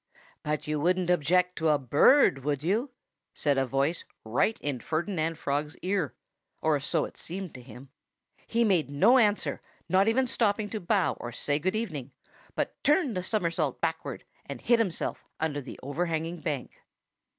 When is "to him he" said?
7.53-8.63